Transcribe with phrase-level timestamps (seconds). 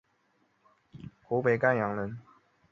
[1.21, 2.17] 湖北沔阳人。